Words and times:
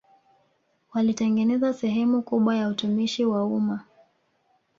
Walitengeneza 0.93 1.73
sehemu 1.73 2.21
kubwa 2.21 2.55
ya 2.55 2.67
utumishi 2.67 3.25
wa 3.25 3.45
umma 3.45 3.85